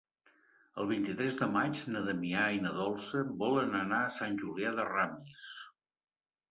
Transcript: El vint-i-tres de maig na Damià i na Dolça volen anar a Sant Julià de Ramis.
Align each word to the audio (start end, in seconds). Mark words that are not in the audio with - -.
El 0.83 0.87
vint-i-tres 0.91 1.37
de 1.41 1.49
maig 1.57 1.83
na 1.97 2.01
Damià 2.07 2.47
i 2.57 2.63
na 2.65 2.73
Dolça 2.81 3.23
volen 3.45 3.79
anar 3.85 4.01
a 4.09 4.13
Sant 4.19 4.43
Julià 4.43 4.75
de 4.81 4.89
Ramis. 4.93 5.49